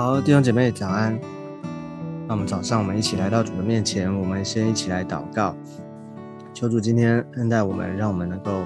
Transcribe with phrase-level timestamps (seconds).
[0.00, 1.18] 好，弟兄姐妹早安。
[2.28, 5.56] 那我们早上，我们一起来到主的面前，我们先一起来祷告，
[6.54, 8.60] 求主今天恩待我们，让我们能够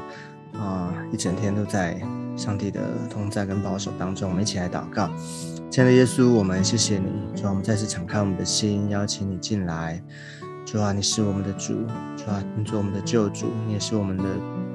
[0.52, 1.98] 啊一整天都在
[2.36, 4.28] 上帝的同在跟保守当中。
[4.28, 5.08] 我们一起来祷告，
[5.70, 10.02] 亲爱的耶稣，我们谢谢你，主啊，我们再次敞开我们的心，邀请你进来。
[10.66, 11.72] 主啊，你是我们的主，
[12.14, 14.24] 主啊，你做我们的救主，你也是我们的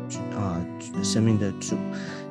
[0.10, 0.60] 主啊
[1.04, 1.76] 生命的主。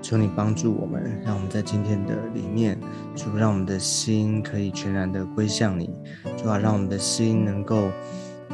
[0.08, 2.78] 求你帮助我们，让我们在今天的里面，
[3.16, 5.90] 主让我们的心可以全然的归向你，
[6.36, 7.88] 主啊，让我们的心能够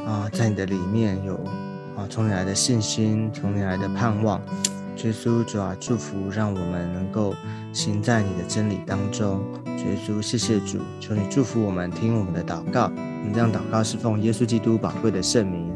[0.03, 1.35] 啊，在你的里面有
[1.95, 4.41] 啊，从你来的信心，从你来的盼望。
[5.03, 7.35] 耶稣，主啊，祝福，让我们能够
[7.71, 9.39] 行在你的真理当中。
[9.67, 12.85] 耶稣，谢谢主，求你祝福我们，听我们的祷告。
[12.95, 15.71] 我们这样祷告是奉耶稣基督宝贵的圣名。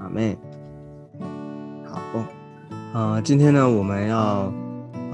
[0.00, 0.36] 阿妹，
[1.86, 1.98] 好，
[2.92, 4.52] 嗯，今天呢，我们要。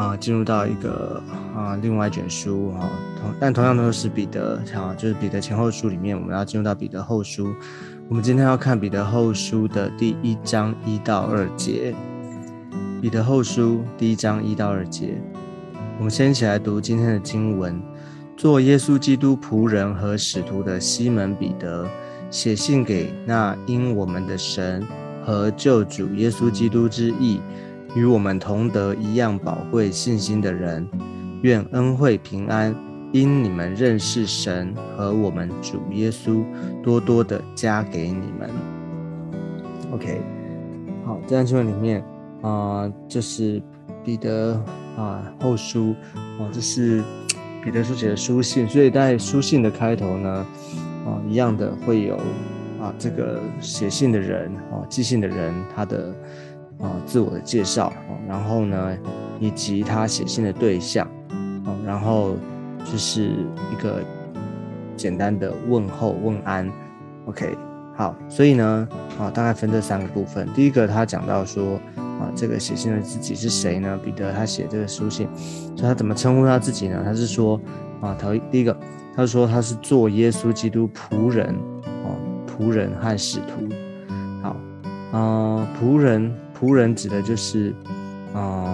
[0.02, 1.22] 啊，进入到一个
[1.54, 7.54] 啊，另外一卷书哈，同但同样都是彼得啊，就是彼得前后书里面，我们要进入到彼得后书。
[8.08, 11.94] 我们今天要看彼得后书的第一章一到二节。
[13.00, 15.22] 彼得后书第一章一到二节，
[15.98, 17.80] 我们先一起来读今天的经文。
[18.36, 21.86] 做耶稣基督仆人和使徒的西门彼得，
[22.28, 24.84] 写信给那因我们的神
[25.24, 27.40] 和救主耶稣基督之意。
[27.94, 30.88] 与我们同得一样宝贵信心的人，
[31.42, 32.74] 愿恩惠平安
[33.12, 36.42] 因你们认识神和我们主耶稣，
[36.82, 38.48] 多多的加给你们。
[39.92, 40.22] OK，
[41.04, 42.02] 好，这段经文里面
[42.40, 43.62] 啊，这是
[44.02, 44.58] 彼得
[44.96, 45.94] 啊后书
[46.38, 47.02] 啊，这是
[47.62, 50.46] 彼得书写的书信，所以在书信的开头呢，
[51.04, 52.16] 啊，一样的会有
[52.80, 56.14] 啊这个写信的人啊，寄信的人他的。
[56.82, 57.92] 啊，自我的介绍，
[58.26, 58.98] 然后呢，
[59.38, 61.06] 以及他写信的对象，
[61.64, 62.34] 啊，然后
[62.84, 63.30] 就是
[63.70, 64.02] 一个
[64.96, 66.68] 简单的问候问安
[67.26, 67.56] ，OK，
[67.94, 70.48] 好，所以呢，啊，大概分这三个部分。
[70.54, 73.96] 第一个，他讲到说，啊，这个写信的自己是谁呢？
[74.04, 75.28] 彼得他写这个书信，
[75.76, 77.00] 所以他怎么称呼他自己呢？
[77.04, 77.60] 他是说，
[78.00, 78.76] 啊，头第一个，
[79.14, 81.54] 他说他是做耶稣基督仆人，
[82.04, 83.68] 哦，仆人和使徒，
[84.42, 84.56] 好，
[85.16, 86.34] 啊，仆人。
[86.62, 87.74] 仆人指的就是，
[88.36, 88.72] 嗯，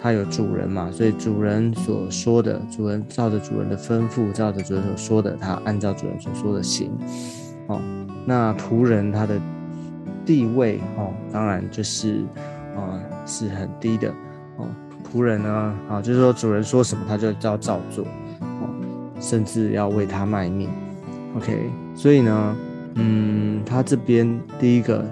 [0.00, 6.96] 他有主人嘛，所以主人所说的，主人照着主人的吩咐，照着主人所说的，他按照主人所说的行。
[7.66, 7.80] 哦，
[8.24, 9.40] 那仆人他的
[10.24, 12.22] 地位，哦，当然就是，
[12.76, 12.94] 啊，
[13.26, 14.08] 是很低的。
[14.56, 14.68] 哦，
[15.12, 18.04] 仆人呢，啊，就是说主人说什么，他就照照做，
[18.38, 18.70] 哦，
[19.18, 20.70] 甚至要为他卖命。
[21.36, 21.58] OK，
[21.96, 22.56] 所以呢，
[22.94, 25.04] 嗯，他这边第一个。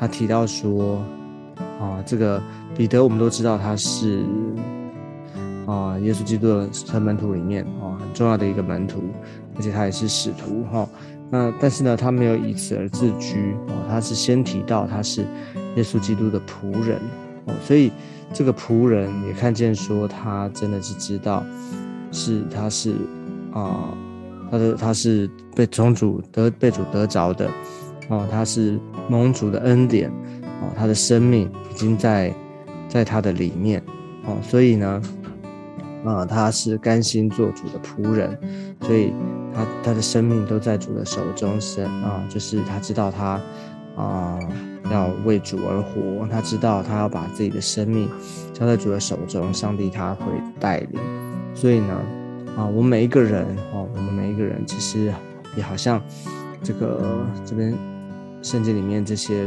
[0.00, 0.96] 他提到说，
[1.78, 2.42] 啊，这个
[2.74, 4.24] 彼得我们都知道他是
[5.66, 9.02] 啊，耶稣基督的成门徒里面啊很重要的一个门徒，
[9.56, 10.88] 而且他也是使徒哈。
[11.28, 15.20] 那但是呢，他没有以此而自居哦，他是先提到他是
[15.76, 16.98] 耶稣基督的仆人
[17.44, 17.92] 哦，所以
[18.32, 21.44] 这个仆人也看见说他真的是知道
[22.10, 22.94] 是他是
[23.52, 23.92] 啊，
[24.50, 27.50] 他的他是被宗主得被主得着的。
[28.10, 28.76] 哦，他是
[29.08, 30.10] 蒙主的恩典，
[30.42, 32.34] 哦，他的生命已经在
[32.88, 33.80] 在他的里面，
[34.24, 35.00] 哦，所以呢，
[36.04, 38.36] 啊，他是甘心做主的仆人，
[38.80, 39.12] 所以
[39.54, 43.40] 他他的生命都在主的手中，是啊，就是他知道他
[43.94, 44.36] 啊
[44.90, 48.08] 要为主而活，他知道他要把自己的生命
[48.52, 50.24] 交在主的手中，上帝他会
[50.58, 51.00] 带领，
[51.54, 51.94] 所以呢，
[52.56, 55.14] 啊，我们每一个人，哦，我们每一个人其实
[55.56, 56.02] 也好像
[56.60, 57.72] 这个这边。
[58.42, 59.44] 圣经里面这些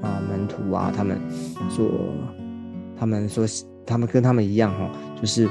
[0.00, 1.20] 啊门徒啊，他们
[1.68, 1.90] 所
[2.98, 3.46] 他们说
[3.86, 4.90] 他们跟他们一样哈，
[5.20, 5.48] 就是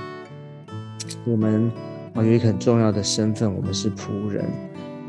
[1.26, 1.72] 我们
[2.14, 4.44] 啊有一个很重要的身份，我们是仆人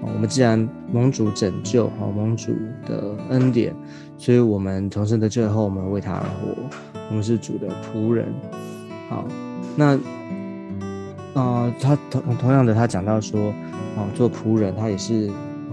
[0.02, 0.12] 啊。
[0.12, 2.54] 我们既然蒙主拯救啊，蒙主
[2.86, 3.74] 的恩典，
[4.18, 6.54] 所以我们重生的最后，我们为他而活，
[7.08, 8.26] 我们是主的仆人。
[9.08, 9.26] 好，
[9.74, 9.98] 那
[11.34, 13.50] 啊他同同样的，他讲到说
[13.96, 15.30] 啊，做仆人他也是。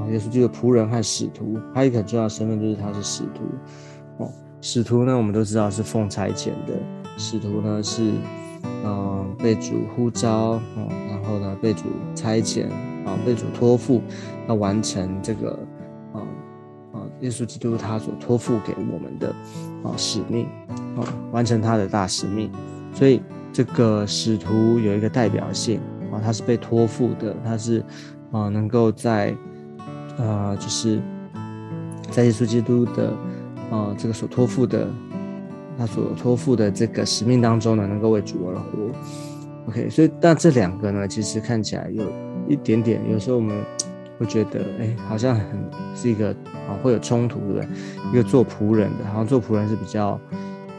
[0.10, 4.24] 耶稣基督的仆人和使徒，还有一个很重要的身份就是他是使徒。
[4.24, 4.32] 哦，
[4.62, 6.74] 使徒呢，我们都知道是奉差遣的。
[7.18, 8.12] 使徒呢是，
[8.84, 11.84] 嗯，被主呼召，哦，然后呢被主
[12.16, 12.68] 差遣，
[13.06, 14.02] 啊，被主托付，
[14.48, 15.52] 要完成这个，
[16.14, 16.22] 啊
[16.94, 19.30] 啊，耶稣基督他所托付给我们的，
[19.84, 20.48] 啊，使命，
[20.96, 22.52] 啊，完成他的大使命。
[22.94, 23.22] 所以
[23.52, 25.80] 这个使徒有一个代表性，
[26.12, 27.84] 啊，他是被托付的，他是，
[28.32, 29.36] 啊，能够在。
[30.18, 31.02] 啊，就是
[32.12, 33.14] 在耶稣基督的
[33.72, 34.88] 啊这个所托付的，
[35.78, 38.92] 他所托付的这个使命当中呢，能够为主而活。
[39.68, 42.04] OK，所以但这两个呢，其实看起来有
[42.48, 43.56] 一点点，有时候我们
[44.18, 45.46] 会觉得，哎，好像很
[45.94, 46.30] 是一个
[46.68, 47.68] 啊会有冲突，对不对？
[48.12, 50.20] 一个做仆人的，好像做仆人是比较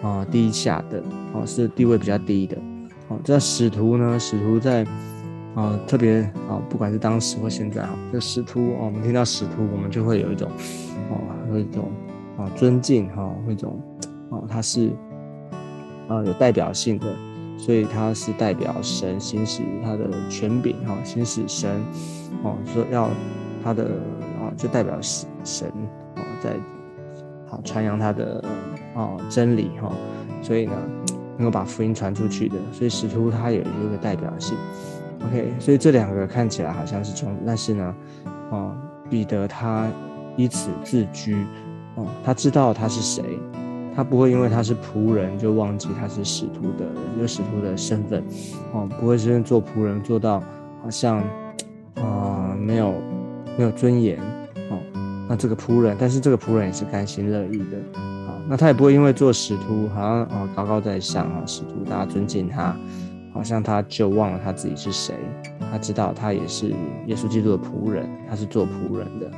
[0.03, 1.03] 啊低下的，
[1.35, 2.57] 哦，是地位比较低的。
[3.09, 4.85] 哦，这使徒呢，使徒在
[5.55, 10.49] 啊特别啊，不管是当时或现在啊，这使徒哦，我们听到使徒，我们就会有一种
[11.11, 11.19] 哦，
[11.51, 11.91] 有一种
[12.37, 13.81] 啊尊敬哈，一种
[14.31, 14.91] 哦，他是
[16.09, 17.07] 啊有代表性的。
[17.61, 21.69] 所以他是代表神行使他的权柄哈，行使神
[22.45, 23.11] 哦，说要
[23.65, 23.83] 他的
[24.41, 25.69] 啊，就代表神神
[26.15, 26.53] 哦，在
[27.49, 28.45] 好传扬他的
[28.95, 29.93] 哦真理哈，
[30.41, 30.73] 所以呢
[31.37, 34.57] 能够把福音传出去的，所以使徒他有一个代表性。
[35.27, 37.95] OK，所以这两个看起来好像是冲突，但是呢，
[38.51, 38.77] 哦，
[39.11, 39.89] 彼得他
[40.37, 41.45] 以此自居
[41.97, 43.25] 哦，他知道他是谁。
[43.97, 46.87] 他不会因为他是仆人就忘记他是使徒的
[47.21, 48.23] 有使徒的身份，
[48.73, 50.41] 哦，不会真正做仆人做到
[50.85, 51.19] 好像
[51.97, 52.95] 啊没有
[53.57, 54.17] 没有尊严，
[54.71, 54.79] 哦，
[55.29, 62.77] 那这个仆人，但是这个仆人也是甘心乐意的，啊，那他也不会因为做使徒好像啊高高在上啊使徒大家尊敬他，
[63.33, 65.15] 好像他就忘了他自己是谁，
[65.71, 66.69] 他知道他也是
[67.07, 69.31] 耶稣基督的仆人，他是做仆人的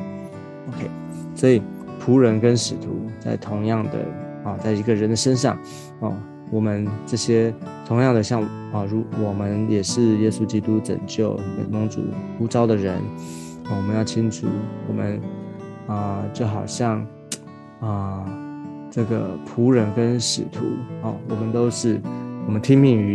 [0.68, 0.90] ，OK，
[1.34, 1.62] 所以
[2.04, 3.98] 仆人跟使徒在同样的。
[4.42, 5.54] 啊，在一个人的身上，
[5.98, 6.16] 哦，
[6.50, 7.54] 我们这些
[7.84, 8.40] 同样的像
[8.72, 11.38] 啊，如我们也是耶稣基督拯救
[11.70, 12.00] 蒙主
[12.38, 12.98] 呼召的人，
[13.68, 14.46] 我们要清楚，
[14.88, 15.20] 我们
[15.86, 17.06] 啊，就好像
[17.80, 18.24] 啊，
[18.90, 20.64] 这个仆人跟使徒，
[21.02, 22.00] 哦，我们都是
[22.46, 23.14] 我们听命于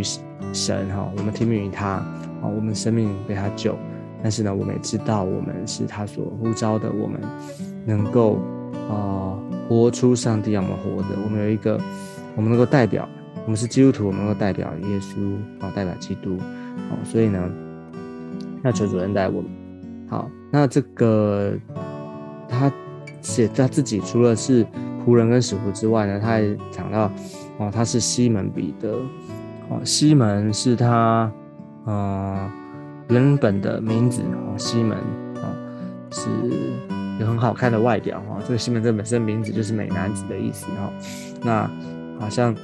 [0.52, 3.76] 神，哈，我们听命于他，啊，我们生命被他救，
[4.22, 7.20] 但是呢，我们也知道我们是他所呼召的，我们
[7.84, 8.38] 能够
[8.90, 9.38] 啊。
[9.68, 11.76] 活出上帝要我们活的，我们有一个，
[12.36, 13.08] 我们能够代表，
[13.44, 16.38] 我们是基督徒，我们能够代表耶稣，啊，代表基督，
[16.88, 17.50] 好，所以呢，
[18.62, 19.50] 要求主恩待我们。
[20.08, 21.52] 好，那这个
[22.48, 22.72] 他
[23.20, 24.64] 写他自己，除了是
[25.04, 27.10] 仆人跟使徒之外呢，他还讲到，
[27.58, 28.96] 哦，他是西门彼得，
[29.68, 31.30] 哦，西门是他，
[31.84, 32.52] 啊，
[33.08, 34.96] 原本的名字，哦，西门，
[35.36, 35.52] 啊，
[36.10, 36.28] 是。
[37.18, 40.92] 有很好看的外表哈，这个西门这本身名字就是美男子的意思哈。
[41.42, 41.70] 那
[42.20, 42.54] 好像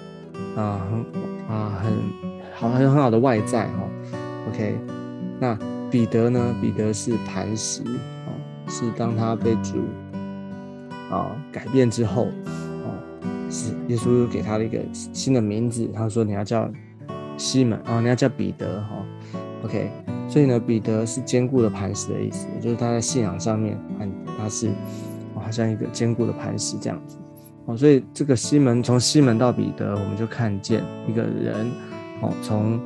[0.54, 1.00] 啊很
[1.48, 1.90] 啊很
[2.52, 3.88] 好很很好的外在哈。
[4.50, 4.78] OK，
[5.40, 5.58] 那
[5.90, 6.54] 彼得呢？
[6.60, 8.28] 彼得是磐石啊，
[8.68, 9.78] 是当他被主
[11.10, 12.26] 啊改变之后
[12.84, 12.92] 啊，
[13.48, 15.88] 是耶稣给他了一个新的名字。
[15.94, 16.70] 他说你要叫
[17.42, 19.04] 西门啊，你要叫彼得哈。
[19.64, 19.90] OK，
[20.28, 24.10] 所以呢，彼得是坚固的磐石的意思，就是他在信仰上面很。
[24.38, 24.70] 他是，
[25.36, 27.16] 好像一个坚固的磐石这样子，
[27.66, 31.70] 哦，所以这个西门从西门到彼得，我们就看见一个人，
[32.20, 32.80] 哦，从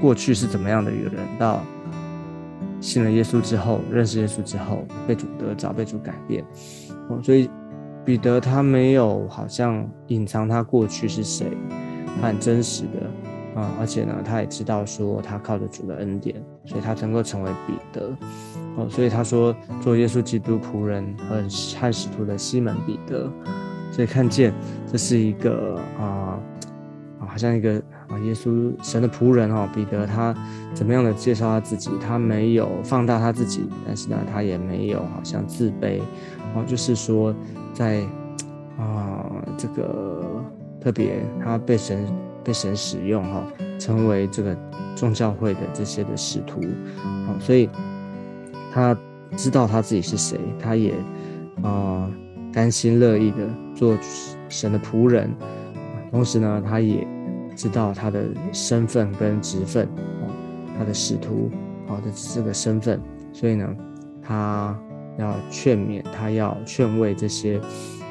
[0.00, 1.60] 过去是怎么样的一个人，到
[2.80, 6.44] 信了耶稣之后，认识耶稣之后，被主得着，被主改变，
[7.08, 7.50] 哦，所以
[8.04, 11.46] 彼得他没有好像隐藏他过去是谁，
[12.20, 13.10] 他很真实的。
[13.54, 18.16] 啊，而且呢，他也知道说他靠着主的恩典，所以他能够成为彼得。
[18.76, 21.44] 哦，所以他说做耶稣基督仆人和
[21.78, 23.30] 汉使徒的西门彼得。
[23.90, 24.54] 所以看见
[24.90, 26.40] 这是一个啊
[27.20, 27.74] 啊，好像一个
[28.08, 30.34] 啊耶稣神的仆人哦，彼得他
[30.72, 31.90] 怎么样的介绍他自己？
[32.00, 36.00] 他没有放大他自己，但是呢，他也没有好像自卑。
[36.54, 37.34] 哦，就是说
[37.74, 38.00] 在
[38.78, 40.42] 啊这个
[40.80, 42.06] 特别他被神。
[42.44, 43.44] 被神使用哈，
[43.78, 44.56] 成为这个
[44.96, 46.60] 众教会的这些的使徒，
[47.26, 47.68] 好，所以
[48.72, 48.96] 他
[49.36, 50.94] 知道他自己是谁，他也
[51.62, 52.10] 啊
[52.52, 53.96] 甘心乐意的做
[54.48, 55.30] 神的仆人，
[56.10, 57.06] 同时呢，他也
[57.54, 59.86] 知道他的身份跟职分，
[60.20, 60.28] 哦，
[60.78, 61.50] 他的使徒
[61.86, 63.00] 好的这个身份，
[63.32, 63.68] 所以呢，
[64.20, 64.78] 他
[65.18, 67.58] 要劝勉，他要劝慰这些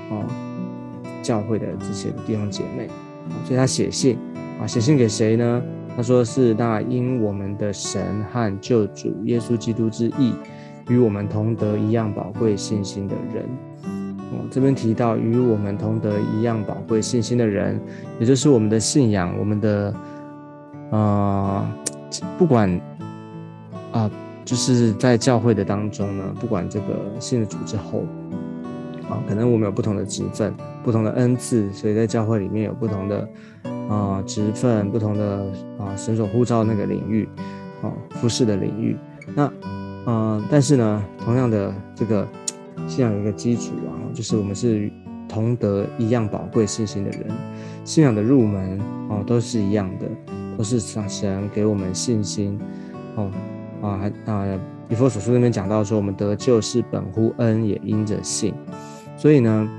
[0.09, 0.25] 哦
[1.21, 2.87] 教会的这些弟兄姐妹。
[3.45, 4.17] 所以他写信
[4.59, 5.61] 啊，写信给谁呢？
[5.95, 8.01] 他说是那因我们的神
[8.31, 10.33] 和救主耶稣基督之意，
[10.87, 13.45] 与我们同得一样宝贵信心的人。
[14.31, 17.79] 哦，这边提到与我们同得一样宝贵信心的人，
[18.19, 19.93] 也就是我们的信仰，我们的
[20.91, 21.69] 啊，
[22.37, 22.69] 不管
[23.91, 24.09] 啊，
[24.45, 26.85] 就是在教会的当中呢，不管这个
[27.19, 28.05] 信了主之后。
[29.09, 33.27] 啊，可能我们有不同的职分、不同的恩赐，所以在教会里面有不同的
[33.89, 35.45] 啊职分、不同的
[35.77, 37.27] 啊神所呼召那个领域，
[37.81, 38.97] 啊服饰的领域。
[39.35, 39.51] 那
[40.05, 42.27] 啊，但是呢，同样的这个
[42.87, 44.91] 信仰有一个基础啊，就是我们是
[45.29, 47.27] 同得一样宝贵信心的人，
[47.85, 50.07] 信仰的入门哦都是一样的，
[50.57, 52.59] 都是上神给我们信心。
[53.15, 53.29] 哦，
[53.81, 54.59] 啊，还啊，
[54.89, 58.53] 以弗所书那边讲到说，我们得救是本乎恩，也因着信。
[59.15, 59.69] 所以呢，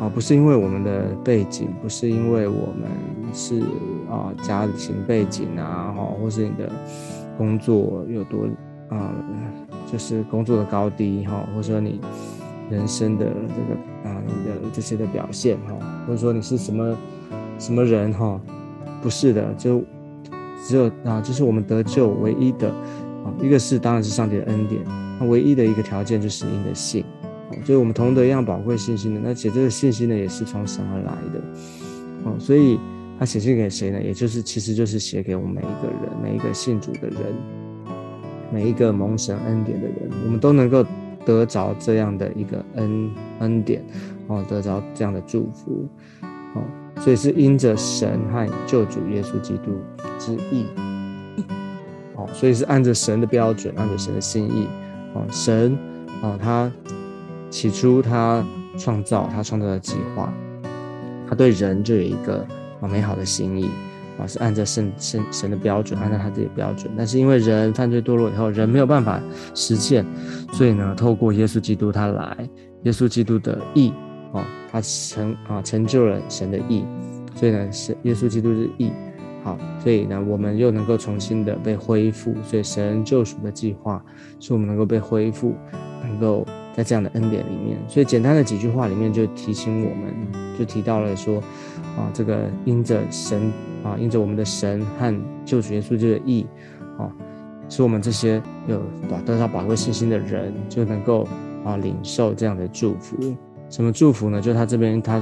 [0.00, 2.88] 啊，不是因为我们的背景，不是因为我们
[3.32, 3.60] 是
[4.08, 6.70] 啊家庭背景啊，哈，或是你的
[7.36, 8.46] 工作有多
[8.88, 9.12] 啊，
[9.90, 12.00] 就是工作的高低哈，或者说你
[12.70, 15.74] 人生的这个啊，你的这些的表现哈，
[16.06, 16.96] 或者说你是什么
[17.58, 18.40] 什么人哈，
[19.02, 19.82] 不是的，就
[20.64, 24.80] 只有啊，就是我们得救唯一的啊，一个是当然是上帝的恩典，
[25.18, 27.04] 那唯一的一个条件就是你的信。
[27.64, 31.40] 所以，我们同得一样宝贵信心的，那写这个信心呢，也是从神而来的。
[32.24, 32.78] 哦，所以
[33.18, 34.02] 他写信给谁呢？
[34.02, 37.34] 也就是，其实就是写给我们每一个人，每一个信主的人，
[38.52, 40.84] 每一个蒙神恩典的人，我们都能够
[41.24, 43.82] 得着这样的一个恩恩典，
[44.26, 45.88] 哦，得着这样的祝福。
[46.54, 46.62] 哦，
[47.00, 49.72] 所以是因着神和救主耶稣基督
[50.18, 50.66] 之意。
[52.14, 54.66] 哦，所以是按着神的标准，按着神的心意。
[55.14, 55.78] 哦，神，
[56.20, 56.70] 哦，他。
[57.50, 58.44] 起初，他
[58.76, 60.32] 创造他创造的计划，
[61.28, 62.46] 他对人就有一个
[62.80, 63.70] 啊美好的心意
[64.18, 66.92] 啊，是按照圣圣神的标准，按照他自己的标准。
[66.96, 69.20] 但是因为人犯罪堕落以后，人没有办法
[69.54, 70.04] 实现，
[70.52, 72.36] 所以呢，透过耶稣基督他来，
[72.82, 73.92] 耶稣基督的义
[74.32, 76.84] 啊，他成啊成就了神的义，
[77.34, 78.92] 所以呢，是耶稣基督是义，
[79.42, 82.34] 好，所以呢，我们又能够重新的被恢复。
[82.44, 84.04] 所以神救赎的计划，
[84.38, 85.54] 是我们能够被恢复，
[86.02, 86.46] 能够。
[86.78, 90.14] 在这样的恩典里面，所以简单的几句话里面就提醒我们，
[90.56, 91.38] 就提到了说，
[91.96, 95.12] 啊，这个因着神啊，因着我们的神和
[95.44, 96.46] 救主耶稣这个义，
[96.96, 97.10] 啊，
[97.68, 98.80] 使我们这些有
[99.26, 101.26] 得到宝贵信心的人就能够
[101.64, 103.16] 啊领受这样的祝福。
[103.68, 104.40] 什么祝福呢？
[104.40, 105.20] 就他这边他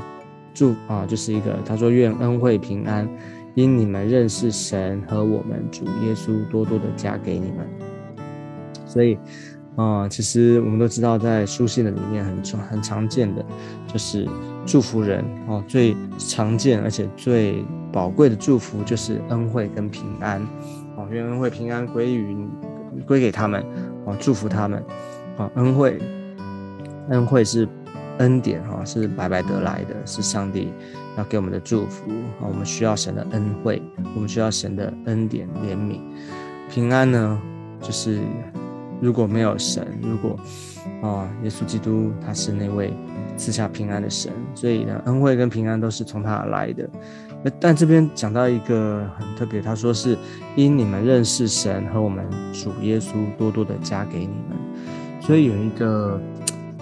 [0.53, 3.09] 祝啊，就是一个他说愿恩惠平安，
[3.55, 7.67] 因你们认识神和我们主耶稣多多的加给你们。
[8.85, 9.17] 所以。
[9.77, 13.45] 啊，其实我们都知道，在书信的里面很常很常见的，
[13.87, 14.27] 就是
[14.65, 20.41] 祝福人哦，最常见而且最宝贵的祝福就是恩惠跟平安
[20.97, 22.35] 哦，愿恩惠平安归于
[23.07, 23.63] 归给他们
[24.07, 24.83] 哦，祝福他们
[25.37, 26.01] 啊，恩惠
[27.11, 27.69] 恩惠是
[28.17, 30.73] 恩典哈，是白白得来的，是上帝
[31.19, 33.83] 要给我们的祝福啊，我们需要神的恩惠，
[34.15, 36.01] 我们需要神的恩典怜悯，
[36.71, 37.39] 平安呢
[37.83, 38.21] 就是。
[39.01, 40.39] 如果没有神，如果
[41.03, 42.93] 啊，耶稣基督他是那位
[43.37, 46.89] 赐下平安的神，所以呢，恩惠跟平安都是从他而来的。
[47.61, 50.17] 但这边讲到一个很特别，他说是
[50.57, 54.57] 因你们认识神和我们主耶稣多多的加给你们，
[55.21, 56.21] 所以有一个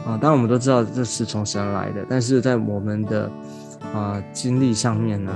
[0.07, 3.31] 啊，当然我们都知道这是从神来的，但是在我们的
[3.93, 5.33] 啊经历上面呢，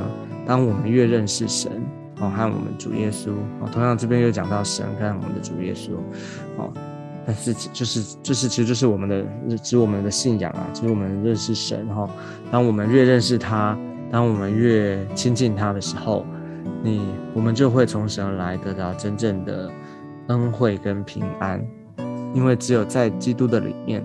[0.47, 1.73] 当我们越认识神。
[2.21, 5.93] 哦，和我们主耶稣哦，同样这边又讲到神跟我们的主耶稣
[6.57, 6.73] 哦，
[7.25, 12.09] 但是就是就是其实就是我们的指我们的信仰啊，就是我们认识神哈。
[12.51, 13.79] 当我们越认识他，
[14.11, 16.27] 当我们越亲近他的时候，
[16.83, 17.03] 你
[17.35, 19.71] 我们就会从神来得到真正的
[20.27, 21.65] 恩惠跟平安，
[22.35, 24.05] 因为只有在基督的里面，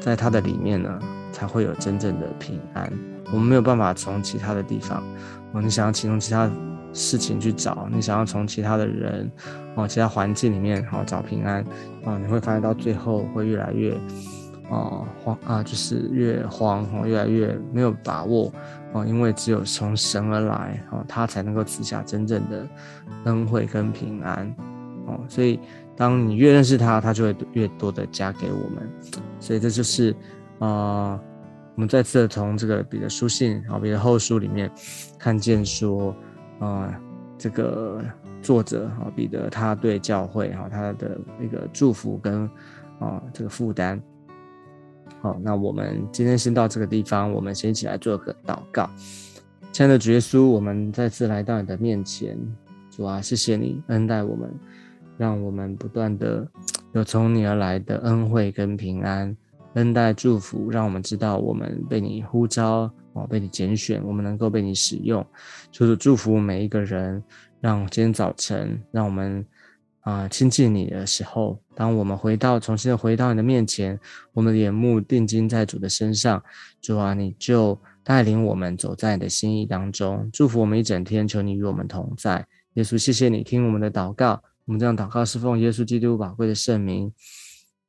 [0.00, 0.98] 在他的里面呢，
[1.32, 2.92] 才会有真正的平安。
[3.32, 5.02] 我们没有办法从其他的地方，
[5.52, 6.50] 哦，你想要启动其他。
[6.92, 9.30] 事情去找你想要从其他的人
[9.76, 11.62] 哦，其他环境里面好找平安
[12.04, 13.94] 啊，你会发现到最后会越来越
[14.70, 18.52] 啊慌啊，就是越慌哦，越来越没有把握
[18.92, 22.66] 哦，因为只有从神而来哦，他才能够赐下真正的
[23.24, 24.52] 恩惠跟平安
[25.06, 25.60] 哦，所以
[25.96, 28.90] 当你越认识他，他就会越多的加给我们，
[29.38, 30.16] 所以这就是
[30.58, 31.20] 啊，
[31.74, 34.68] 我们再次的从这个彼得书信啊，彼得后书里面
[35.18, 36.12] 看见说。
[36.58, 37.00] 啊，
[37.36, 38.02] 这个
[38.42, 42.48] 作者啊，彼得他对教会哈，他的一个祝福跟
[42.98, 44.00] 啊这个负担。
[45.20, 48.88] 好，那我们今天先到这个地方，我们先一起来做个祷告。
[49.72, 52.38] 亲爱的主耶稣，我们再次来到你的面前，
[52.90, 54.50] 主啊，谢谢你恩待我们，
[55.16, 56.46] 让我们不断的
[56.92, 59.36] 有从你而来的恩惠跟平安，
[59.74, 62.90] 恩待祝福，让我们知道我们被你呼召。
[63.18, 65.26] 哦，被你拣选，我们能够被你使用，
[65.70, 67.22] 就是祝福每一个人。
[67.60, 69.44] 让今天早晨，让我们
[70.02, 73.98] 啊亲近你的时候，当我们回到重新的回到你的面前，
[74.32, 76.40] 我们的眼目定睛在主的身上，
[76.80, 81.26] 主啊，你就带领我们走在你的心意当中，祝福我们一整天。
[81.26, 84.40] 求你与我们同在，耶稣，谢谢你听我们的祷告。
[84.66, 87.12] 我们这样祷告是奉耶稣基督宝贵的圣名，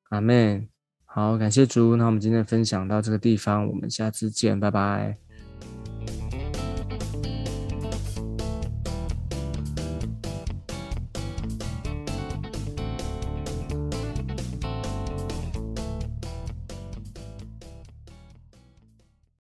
[0.10, 0.68] 阿门。
[1.20, 1.98] 好，感谢猪。
[1.98, 5.18] 那我们今天分享到这个地方，我们下次见，拜拜。